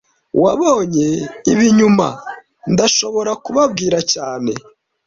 [0.43, 1.07] Wabonye
[1.51, 2.07] ibi nyuma,
[2.73, 4.51] ndashobora kubabwira cyane